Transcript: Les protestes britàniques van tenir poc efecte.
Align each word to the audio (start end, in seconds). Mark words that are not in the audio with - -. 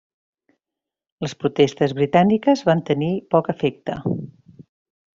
Les 1.25 1.35
protestes 1.43 1.95
britàniques 2.01 2.65
van 2.73 2.83
tenir 2.91 3.13
poc 3.37 3.55
efecte. 3.57 4.03